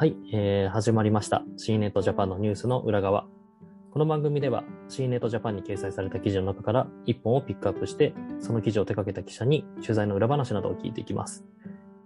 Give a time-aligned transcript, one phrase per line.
[0.00, 1.42] はい、えー始まりました。
[1.56, 3.26] C ネットジャパンのニュースの裏側。
[3.90, 11.44] この番組では C ネットジャパンに掲載された記事の中から一本をピックアップして、その記事を手掛けた記者に取材の裏話などを聞いていきます。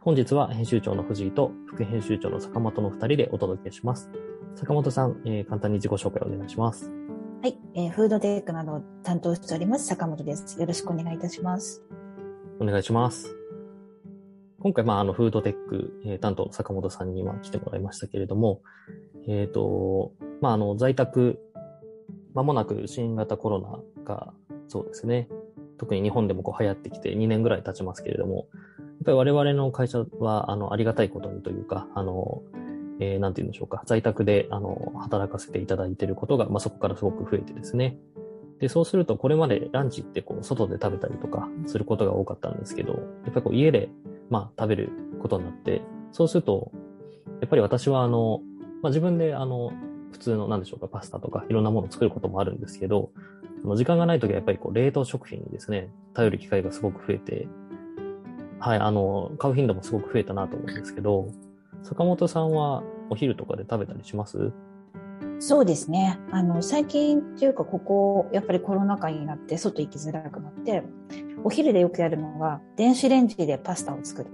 [0.01, 4.11] 本日は編集長の藤井と副編集長の坂本の二人でお届けします。
[4.55, 6.91] 坂本さん、えー簡単に自己紹介をお願いします。
[7.43, 10.59] はい、えーフードテックなどを担当しております坂本です。
[10.59, 11.83] よろしくお願いいたします。
[12.59, 13.42] お願いします。
[14.63, 18.63] 今回、まあ、あの、フードテック、えー担当の坂本さんには来てもらいましたけれども、
[19.27, 21.41] えっ、と、まあ、あの、在宅、
[22.33, 24.33] まもなく新型コロナが、
[24.69, 25.29] そうですね、
[25.79, 32.43] 特に日本でもこう流行ってきて2年ぐらい経ちますけれども、やっぱり我々の会社は、あの、ありがたいことにというか、あの、
[33.01, 37.99] えーなんて言うんでしょうか、在宅で、あの、働かせていただいていることが、まあ、そこからすごく増えてですね、
[38.61, 42.99] で、そうすると、これまでランチってこう、外で食べたりとかすることが多かったんですけど、や
[43.31, 43.91] っぱりこう、家で、
[44.33, 46.73] まあ、食べることになって、そうすると、
[47.43, 48.41] やっぱり私はあの、
[48.83, 49.73] まあ、自分であの、
[50.11, 53.11] 普通の、なんでしょうか、パスタとかいろんなものを作ることもあるんですけど、
[53.63, 57.47] あの時間がないときはやっぱりこう、冷凍食品にですね、頼る機会がすごく増えて、
[58.59, 61.29] はい、あの、買う頻度もすごく増えたなと思うんですけど、
[61.83, 64.51] 坂本さんはお昼とかで食べたりします？
[65.39, 66.19] そうですね。
[66.31, 70.83] あの、最近っていうか、ここ、やっぱりコロナ禍になって、外行きづらくなって、
[71.45, 74.31] お昼でよくやるのが、電子レンジでパスタを作る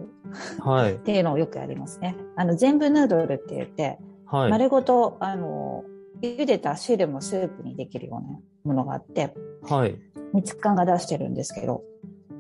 [0.61, 0.99] はいっ。
[0.99, 2.17] ていうのをよくやりますね。
[2.37, 4.51] あの、全部ヌードルって言って、はい。
[4.51, 5.85] 丸ごと、あの、
[6.21, 9.99] 茹でた汁もスープにできるようなものがあって、はい。
[10.33, 11.83] 三つ缶が出してるんですけど、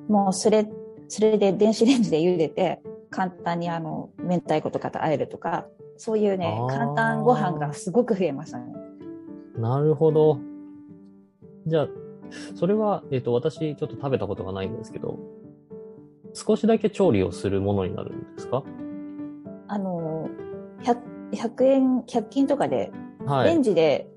[0.09, 0.69] もうそれ、
[1.09, 5.67] それで電子レンジで茹でて、簡単にあの、明太子とかと和えるとか、
[5.99, 8.73] そういうね簡単ご飯がすごく増えましたね。
[9.57, 10.39] なるほど。
[11.67, 11.89] じゃあ、
[12.55, 15.19] それは、えっ、と、私、ちょっと食べたことがないんですけど、
[16.33, 18.63] 少しだけ調理をするものになるんですか？
[19.67, 20.29] あの、
[20.83, 20.99] 100,
[21.33, 22.93] 100円、100均とかで、
[23.27, 23.49] はい。
[23.49, 24.09] レンジで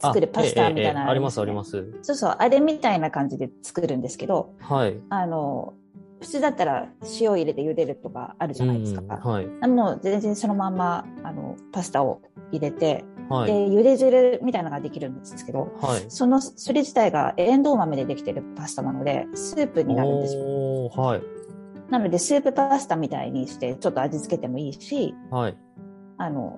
[0.00, 1.86] 作るパスタみたいなのあええええあります、あります。
[2.02, 5.00] そうそう、あれみたいな感じで作るんですけど、はい。
[5.08, 5.74] あの、
[6.22, 6.88] 普通だったら
[7.20, 9.00] 塩入れて茹でるとかあるじゃないですか。
[9.02, 9.46] うんはい。
[9.68, 13.50] もう全然そのまんま、あの、パスタを入れて、で、はい。
[13.50, 16.04] 茹で汁みたいなのができるんですけど、はい。
[16.08, 20.88] その、それ自体がエンドウ豆でできてるパスタなので、スープになるんですよ。
[20.88, 21.22] はい。
[21.90, 25.56] なので、スープパスタみたいにして、ちょっと味付けてもいいし、はい。
[26.18, 26.56] あの、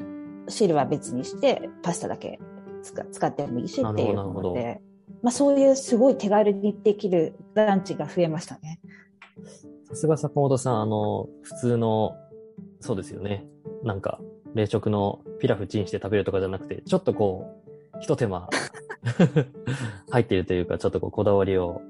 [0.48, 2.38] 汁は別にして、パスタだけ
[2.82, 4.80] 使使ってもいいしっていうなるほどので、
[5.22, 8.78] まあそういうすごい手軽にできるランチが増えましたね。
[9.88, 12.16] さすが坂本さん、あの、普通の、
[12.80, 13.46] そうですよね。
[13.82, 14.20] なんか、
[14.54, 17.62] 冷食のピラフチンして食べるとかじゃなくて、ちょっとこ
[17.94, 18.48] う、一手間
[20.10, 21.82] 入っているというか、ちょっとこう、こだわりを、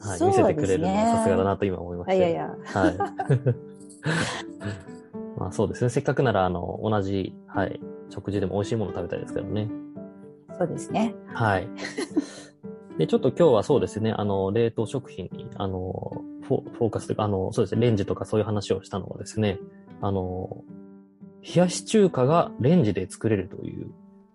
[0.00, 2.14] はい、ね見せてくれるのはさすがだなと今思いました。
[2.14, 2.96] いやいや、はい。
[5.38, 5.90] まあそうですね。
[5.90, 9.68] せっかくなら、あの、同じ、はい、食事でも美味しいもの食べたいですからね。
[10.58, 11.14] そうですね。
[11.32, 11.68] はい。
[13.00, 19.58] で、ちょっと今日はそうですね、あの、冷凍食品に、あの、フォフォーカスというか、あの、そうですね、レンジとかそういう話をしたのはですね、
[20.02, 20.62] あの、
[21.42, 23.86] 冷やし中華がレンジで作れるという、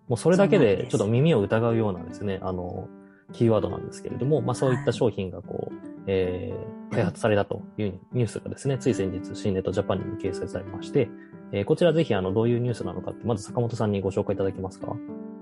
[0.08, 2.88] もうそれだけでちょっと耳を疑うようなですね、あの、
[3.32, 5.74] キーワードなんですけれども、まあそういった商品がこう、
[6.08, 11.08] えー、開発されたというニュースがですね、つい先日、新ネットジャパンにも掲載されまして、
[11.52, 14.96] えーこちらぜひあの、どういうニュースなのかって、まず坂本さんにご紹介いただけますか？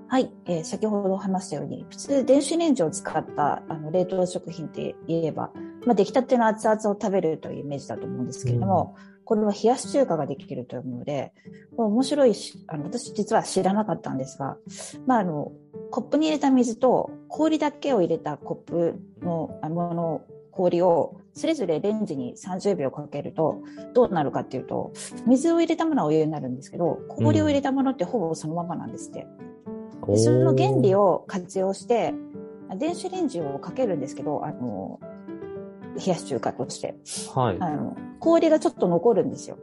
[0.08, 5.50] はい、えー先ほど話したように、普通電子レンジを使ったあの冷凍食品って言えば、
[5.86, 11.32] まあ、出来たての熱々を食べるというイメージだと思うんですけれども、これは冷やし中華ができるというので、
[11.76, 14.56] これ面白いし、あの私実は知らなかったんですが、
[15.06, 15.52] まあ、あの、
[15.90, 23.60] コップに入れた水と氷だけを入れたコップのあのの氷をそれぞれレンジに30秒かけると
[23.92, 24.92] どうなるかっていうと、
[25.26, 29.26] 水を入れたものはお湯になるんですけど、氷を入れたものってほぼそのままなんですって。
[30.06, 31.04] でその原理を。
[31.04, 32.14] を活用して、
[32.76, 35.00] 電子レンジをかけるんですけど、あの、
[35.96, 36.96] 冷やし中華として。
[37.34, 37.56] はい。
[37.60, 39.58] あの、氷がちょっと残るんですよ。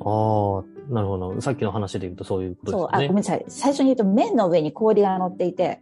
[0.00, 1.40] ああ、なるほど。
[1.40, 3.08] さっきの話で言うとそういうことそう、あ、ですよね。
[3.08, 3.44] ごめんなさい。
[3.48, 5.80] 最初に言うと麺の上に氷が乗っていて、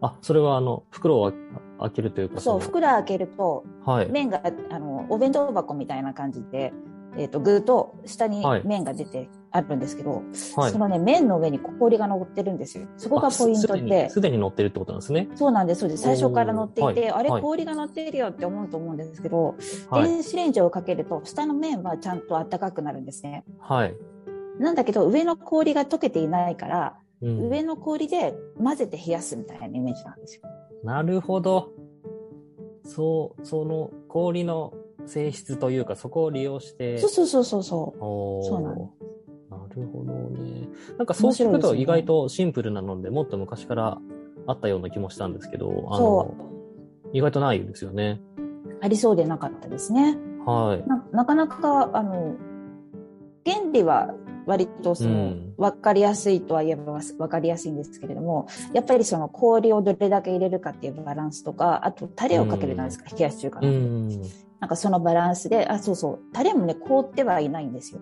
[0.00, 1.32] あ、それはあの、袋を
[1.80, 4.10] 開けるというか、そう、の袋開けると、はい。
[4.10, 6.72] 麺が、あの、お弁当箱みたいな感じで、
[7.16, 10.22] えっ、と、具と下にはい麺が出てあるんですけど、
[10.56, 10.78] はいそ。
[10.78, 12.86] のね、麺の上に氷が乗ってるんですよ。
[12.96, 15.28] そこがポイントあすすですでに乗ってるってことなんですね。
[15.34, 16.02] そうなんです、そうです。
[16.02, 19.54] 最初から乗っていて、はい氷が乗っているよって思うと思うんですけど、
[19.90, 20.04] はい。
[20.04, 23.44] 電子レンジをかけると、下の面はちゃんと暖かくなるんですね。
[23.58, 23.94] はい。
[24.58, 30.42] なんだけど、上の氷が溶けていないから、うん上の氷で混ぜて冷やすみたいなイメージなんですよ。
[30.84, 31.72] なるほど。
[32.84, 34.74] そう、その氷の
[35.06, 36.98] 性質というか、そこを利用して。
[36.98, 37.94] そうそうそうそうそ
[38.58, 38.62] う。
[38.62, 38.90] なのな
[39.74, 40.68] るほどね。
[40.98, 43.98] なんかそうすると意外とシンプルなので、もっと昔から
[44.46, 46.34] あったような気もしたんですけど、あの、
[47.12, 48.20] 意外とないですよね。
[48.80, 50.18] ありそうでなかったですね。
[50.44, 50.88] はい。
[50.88, 52.34] ななかなか、あの、
[53.44, 54.14] 原理は
[54.46, 63.70] 割とその、うん分かりやすいとは言えば分かりやすいんですけれども、やっぱりその氷をどれだけ入れるかっていうバランスとか、あとタレをかけるじゃないですか、冷やし中華うの。
[63.70, 64.08] ん。
[64.60, 68.00] なんかそのバランスで、あ、そうそう、タレもね、凍ってはいないんですよ。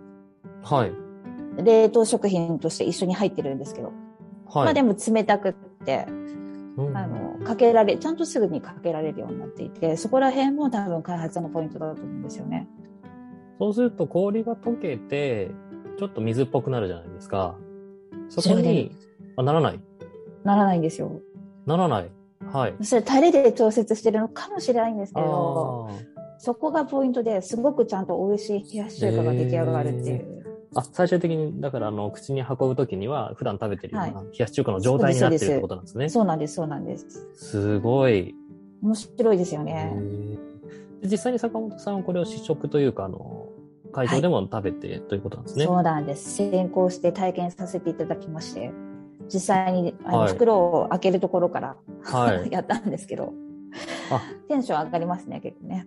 [0.62, 0.92] はい。
[1.62, 3.92] 冷凍食品として一緒に入ってるんですけど。
[4.46, 4.64] はい。
[4.64, 5.52] まあでも冷たくっ
[5.84, 6.06] て、
[6.76, 12.68] うんあの、かけられ、ちゃんとすぐにかけられるようになっていて、そこら辺も多分開発のポイントだと思うんですよね。
[13.58, 15.50] そうすると氷が溶けて、
[15.98, 17.56] ちょっと水っぽくなるじゃないですか。
[18.28, 18.90] そこに、
[19.36, 19.80] あ、ならない？
[20.42, 21.20] ならないんですよ。
[21.64, 22.10] ならない？
[22.52, 22.74] はい。
[22.82, 25.94] それタレで調節してるのかもしれないんですけど、あ
[26.38, 30.43] そこがポイントですごくちゃんと美味しい冷やし中華が出来上がるっていう。
[30.74, 30.80] あ。
[30.80, 36.08] あ、最終的に、だから、あの、口に運ぶときには、普段食べてるようなは冷やし中華の状態になってるってことなんですね。
[36.08, 37.28] そうなんです、そうなんです。
[37.34, 38.34] すごい。
[38.82, 39.96] 面白いですよへね。
[41.02, 43.48] 実際に坂本さんはこれを試食というか、あの、
[43.92, 45.66] 会場でも食べてということなんですね。
[45.66, 46.36] そうなんです。
[46.36, 48.72] 先行して体験させていただきまして、
[49.32, 53.32] 実際にあの、はい袋を開けるところから、はい やったんですけど、
[54.10, 55.86] あテンション上がりますね、結構ね。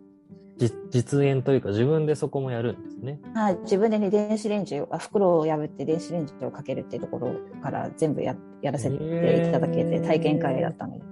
[0.57, 3.19] じ実演というか、自分でそこもやるんですね。
[3.33, 11.03] はい、自分でね、電子レンジを、あ袋を破って電子レンジをかけるっていうところから全部ややらせていただけて、体験会だったので。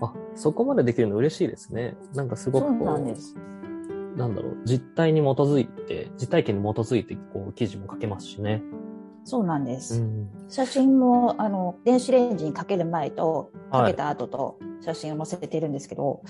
[0.00, 1.96] あ、そこまでできるの嬉しいですね。
[2.14, 3.36] なんかすごそうくこう、なんです。
[4.16, 8.62] なんだろう、実態に基づいて、実体験に基づいて、こう、記事も書けますしね。
[9.24, 10.00] そうなんでうす。
[10.00, 10.28] ん。
[10.48, 16.22] 写真も、あの、電子レンジにかける前と、はいかけた後と写真を載せているんですけど、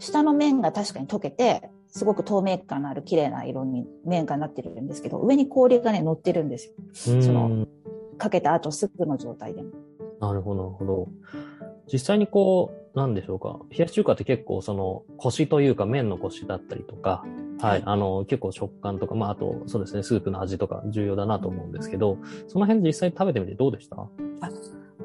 [0.00, 7.14] 下の面が確かに溶けて、すごく透明感のある綺麗な色に面がなってるんですけど、上に氷がね、乗ってるんですよ。
[7.14, 7.66] うんその
[8.18, 9.70] かけた後すぐの状態でも。
[10.20, 11.08] なるほど、なるほど。
[11.90, 13.60] 実際にこう、なんでしょうか。
[13.70, 17.24] 冷やし中華って結構その、コシというか麺のコシだったりとか、
[17.60, 22.18] ははいい、あの、結構食感とか、まあ、あと、そうですね、スープの味とか重要だなと思うんですけど、
[22.48, 23.96] その辺実際食べてみてどうでした？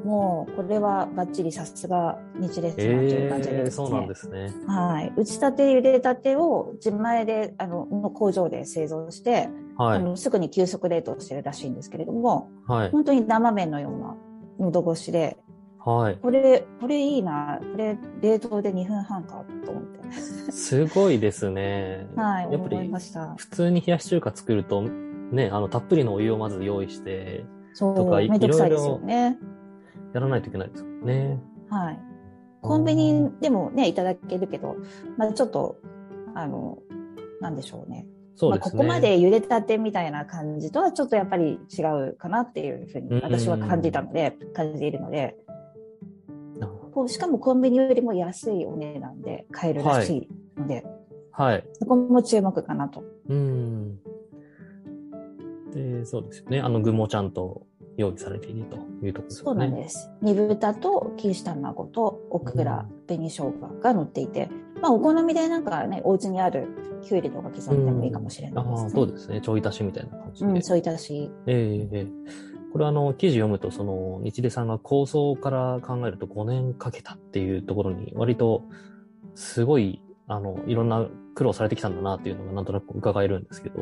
[0.05, 3.87] もう、これはバッチリさすが日列さんという感じでええー、ですね。
[3.87, 4.53] そうなんですね。
[4.67, 5.13] はい。
[5.17, 9.97] 打ちたて、茹でたてを自前で、あの、の工場で製造して、はい。
[9.97, 12.91] あのすぐに急速冷凍してるらしいんですけれども、はい。
[12.91, 14.15] 本当に生麺のような
[14.59, 15.37] 喉越しで、
[15.79, 16.17] はい。
[16.21, 20.11] これ、これいいな、これ冷凍で2分半かと思って。
[20.51, 22.07] すごいですね。
[22.15, 23.33] はい、やっぱ思いまり、した。
[23.37, 27.43] 普通に冷やし中華作ると、ね、あの、たっぷりのお湯をまず用意して、
[27.73, 29.37] そう、とかいめんどくさいですよね。
[30.15, 31.39] やらないといけないですよね。
[31.69, 31.99] はい。
[32.61, 34.77] コンビニでもね、いただけるけど、
[35.17, 35.77] まあちょっと、
[36.33, 36.79] あの、
[37.41, 38.07] なんでしょうね。
[38.07, 38.71] まあ、そうですね。
[38.71, 45.35] ここまで茹でたてみたいな感じとはちょっとやっぱり違うかなっていうふうに私は感じたので、感じているので、
[47.07, 50.85] しかもコンビニよりも安いお値段で買えるらしいので、
[51.31, 51.67] はい。
[51.73, 53.03] そこも注目かなと。
[53.27, 53.99] うん。
[55.73, 56.61] で、そうですよね。
[56.61, 59.55] あの具もちゃんと用意されているというところですそう。
[59.55, 60.09] なんです。
[60.21, 64.49] 煮豚と錦糸卵とオクラ、う紅生姜が乗っていて、
[64.81, 66.67] まあお好みでなんかね、お家にある
[67.01, 68.83] きゅうりとか刻んでもいいかもしれないですね。
[68.83, 69.41] ああ、そうですね。
[69.41, 70.51] ちょい足しみたいな感じで。
[70.51, 71.31] うん、そういたし。
[71.47, 78.63] ええええこれあの、記事読むと、その、日出さんが構想から考えると5年かけたっていうところに、割と、
[79.33, 83.79] すごい、あの、いろんな苦労されてきたんだなっていうのがなんとなく伺えるんですけど、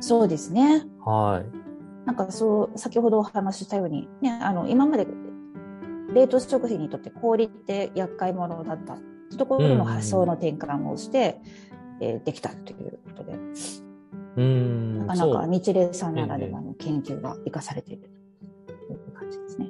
[0.00, 0.84] そうですね。
[1.02, 1.65] はい。
[2.06, 5.06] なんかそう、先ほどお話ししたように、ね、あの、今まで
[6.14, 8.96] 冷凍食品にとって氷って厄介者だった
[9.36, 11.40] ところの発想の転換をして、
[12.00, 14.98] えーできたということで、うーん。
[14.98, 15.50] なかなかそう。
[15.50, 18.08] 日霊さんならではの研究が生かされている
[18.66, 19.68] という感じですね。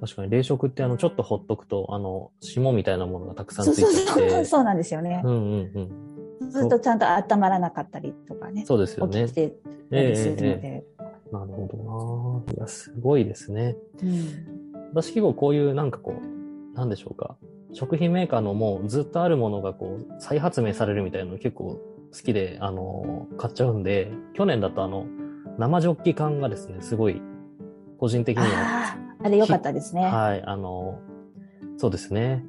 [0.00, 4.30] 確かに冷食ってあの、ちょっとほっとくと、あの、霜みたいなものがたくさんそうついそうてきて。
[4.30, 5.28] そう、 そうなんですよねう。
[5.28, 5.70] んうん
[6.40, 6.50] うん。
[6.50, 9.34] ずっとちゃんと温まらなかったりとかね、そうですよね起き。
[9.34, 9.54] て
[9.90, 10.84] たりするので。
[11.32, 12.54] なるほどな。
[12.54, 13.76] いや、すごいですね。
[14.02, 14.58] うん
[14.92, 17.36] 私結構こういうなんかこう、なんでしょうか。
[17.72, 21.80] 食品メーカーのもうずっとあるものがこう、再発明されるみたいなの結構
[22.12, 25.06] 好きで、あの、買っちゃうんで、去年だとあの、
[25.58, 27.20] 生ジョッキ缶がですね、すごい、
[27.98, 30.02] 個人的には、あれ良かったですね。
[30.02, 31.00] はい、あの、
[31.76, 32.44] そうですね。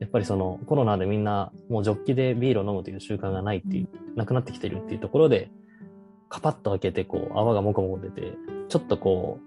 [0.00, 5.50] やっぱりそのコロナでみんなもうジョッキでビールを飲むという習慣がないっていう、なくなってきてるっていうところで、
[6.34, 8.36] カパッと開けてこう泡がもこもこ出て、
[8.68, 9.38] ちょっとこ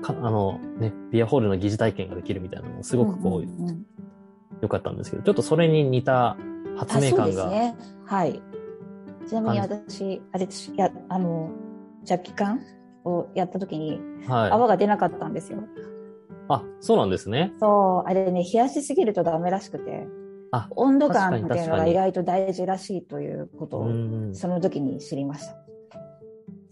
[0.00, 3.86] う、かあのね、ビアホールの疑似体験ができるみたいなのもすごくこう、んんん
[4.60, 6.36] 良かったんですけど、ちょっとそれに似た
[6.76, 7.76] 発明感が、ね。
[8.06, 8.42] はい。
[9.28, 11.52] ちなみに私、あれいや、あの、
[12.02, 12.60] ジャッキ缶
[13.04, 14.50] をやった時に、はい。
[14.50, 15.60] 泡が出なかったんですよ。
[16.48, 17.52] あ、そうなんですね。
[17.60, 20.08] そう、あれね、冷やしすぎるとダメらしくて、
[20.50, 24.34] あ、温度感っていうのが意外と大事らしいということを、うん。
[24.34, 25.63] その時に知りました。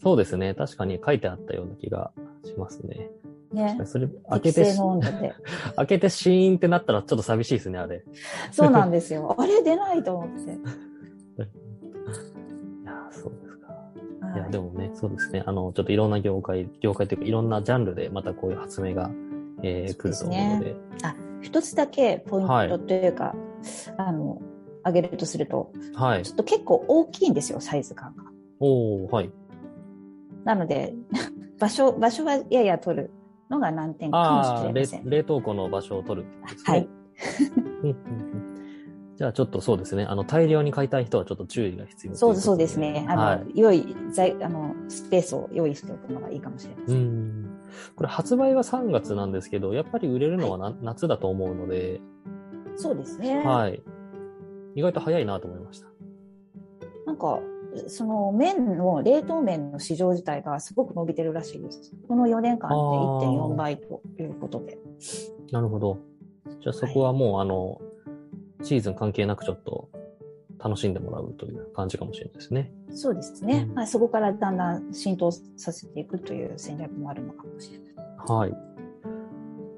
[0.03, 0.55] そうですね。
[0.55, 2.11] 確かに書いてあったような気が
[2.45, 3.09] しますね。
[3.53, 3.79] ね。
[3.85, 4.75] それ、開けて。
[5.77, 8.05] 開けてシーンってなったらちょっと寂しいですね、あれ。
[8.51, 9.35] そうなんですよ。
[9.39, 10.51] あれ出ないと思って。
[10.53, 10.55] い
[12.85, 13.69] やー、そうですか。
[14.27, 15.45] はいや、でもね、そうですね。
[15.47, 19.11] あの、ちょっといろんな業界、業界というかいろんなジャンルでまたこういう発明が、
[19.63, 20.75] えー、来ると思うので。
[21.05, 23.37] あ、一つだけポイントというか、
[23.99, 24.43] あの、
[24.83, 26.23] 挙げるとすると、はい。
[26.25, 28.25] ちょっと結構大きいんですよ、サイズ感が。
[28.59, 29.31] おー、はい。
[30.45, 30.95] なので、
[31.59, 33.11] 場所、場所はやや取る
[33.51, 35.09] のが難点かもしれません。
[35.09, 36.33] 冷凍庫の場所を取るね。
[36.65, 36.89] はい。
[39.17, 40.05] じゃあちょっとそうですね。
[40.05, 43.07] あの、大量に買いたい人はちょっと注意が必要そうそうですね。
[43.09, 43.47] あの、はい。
[43.55, 46.95] 良い在、あの、スペースを用意しておくのがいいかもしれませ。
[46.95, 47.03] うん
[47.45, 47.61] ん。
[47.95, 52.01] これ発売は3月なんですけど、やっぱり売れるのはな、夏だと思うので、
[52.77, 53.45] そうですね。
[53.45, 53.83] はい。
[54.75, 55.87] 意外と早いなと思いました。
[57.07, 57.39] なんか、
[57.89, 61.93] その麺の、冷凍麺の市場自体がすごく伸びてるらしいです。
[62.09, 64.79] この4年間であー1.4倍ということで。
[65.51, 65.99] なるほど。
[66.61, 67.81] じゃあそこはもう、あの、
[68.63, 69.89] シーズン関係なくちょっと
[70.63, 72.73] 楽しんでもらうという感じかもしれないですね。
[72.91, 73.67] そうですね。
[73.69, 77.93] うんまあ、そこからだんだん浸透させていくという戦略もあるのかもしれない。
[78.29, 78.53] はい。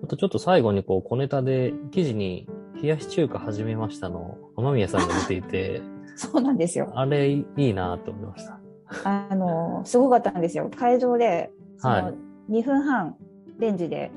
[0.02, 2.46] あとちょっと最後にこう小ネタで記事に
[2.82, 5.80] 冷やし中華始めましたの天宮さんが見ていて、
[6.16, 6.92] そうなんですよ。
[6.94, 8.60] あれいいなと思いました。
[9.04, 10.70] あの、すごかったんですよ。
[10.76, 12.14] 会場で、そはの
[12.50, 13.16] 2分半
[13.58, 14.10] レンジで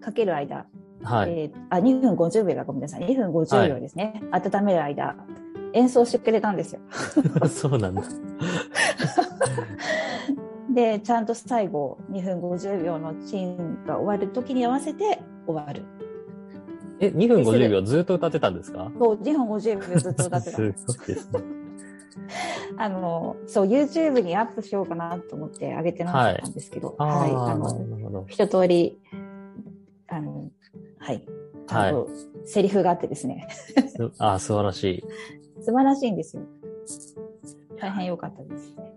[0.00, 0.66] かける間、
[1.02, 1.30] はい。
[1.30, 3.02] えーあ、2分50秒だ、ごめんなさい。
[3.02, 4.22] 2分50秒ですね。
[4.32, 5.16] 温める間、
[5.74, 6.80] 演奏してくれたんですよ。
[7.48, 8.02] そうなんだ。
[10.70, 15.82] で、ちゃんと最後、2分50秒のチーンが終わる時に合わせて終わる。
[17.00, 18.90] え、2分50秒ずっと歌ってたんですか？
[18.98, 20.86] そう、2分50秒ずっと歌ってた すんです。
[20.86, 21.40] ごいですね。
[22.76, 27.56] あの、そう、YouTube にアップしようかなと思って上げてなかったんですけど、あはい、あ、あな
[28.10, 28.24] の。
[28.28, 28.98] 一通り、
[30.08, 30.50] あの、
[30.98, 31.24] はい、
[31.66, 32.08] ちゃんと
[32.44, 35.04] セリフがあってですね、すあ素晴らし
[35.60, 36.42] 素晴らしいんですよ。
[37.78, 38.92] 大変良かったですね。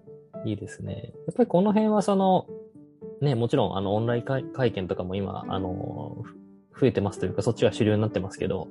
[0.45, 0.49] い。
[0.51, 1.13] いいですね。
[1.27, 2.45] やっぱりこの辺はその、
[3.21, 6.36] ね、もちろんあのオンライン会会見とかも今、あの、ふ
[6.79, 8.67] 増えてますというか、そっちが主流になってますけど、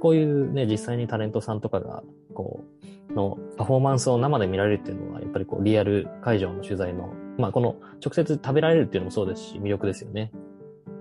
[0.00, 2.02] こういうね、実際にタレントさんとかが、
[2.34, 2.64] こ
[3.10, 10.30] う、のパフォーマンスを生で見られるっていうのは、やっぱりこう、リアル会場の取材の、まあ、この直接食べられるっていうのもそうですし、魅力ですよね。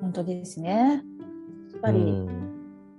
[0.02, 1.04] 本当ですね。
[1.74, 2.58] やっぱり、うん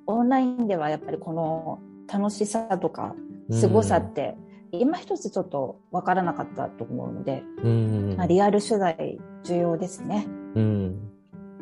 [0.08, 3.14] オンラインではやっぱりこの楽しさとか、
[3.50, 4.36] 凄さって、
[4.72, 8.14] 今一つちょっとわからなかったと思うので、うん。
[8.16, 10.26] まあ、リアル取材重要ですね。
[10.54, 11.07] うん。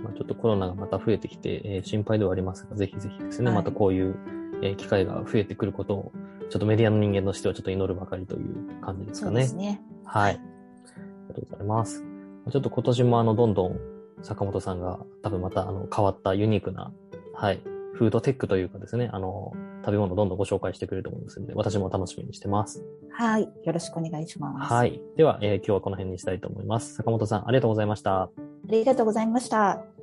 [0.03, 4.17] まあ、ちょっとコロナがまた増えてきて、えー心配ではありますが、ぜひぜひですね、はいまたこういう、
[4.63, 6.13] えー機会が増えてくることを、
[6.51, 9.47] ちょっとメディアの人間としてはちょっと祈るばかりという感じですかね。
[9.47, 9.83] そうですね。
[10.05, 10.35] はい。
[10.35, 12.05] ありがとうございます。
[12.51, 13.81] ちょっと今年もあの、どんどん
[14.23, 16.93] 坂本さんが多分またあの、変わったユニークな、
[17.35, 17.61] はい、
[17.95, 19.53] フードテックというかですね、あの、
[19.85, 22.85] 食べ物をどんどんご紹介してくれると思いますので、私も楽しみにしてます。
[23.11, 23.43] はい。
[23.43, 24.73] よろしくお願いします。
[24.73, 25.01] はい。
[25.17, 26.95] では、えー今日はこの辺にしたいと思います。
[26.95, 28.31] 坂本さん、ありがとうございました。
[28.69, 29.96] ありがとうございました。